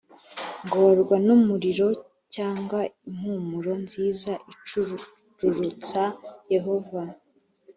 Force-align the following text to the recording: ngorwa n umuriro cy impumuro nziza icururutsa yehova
ngorwa 0.65 1.15
n 1.25 1.27
umuriro 1.37 1.87
cy 2.31 2.37
impumuro 2.49 3.71
nziza 3.83 4.31
icururutsa 4.51 6.03
yehova 6.53 7.01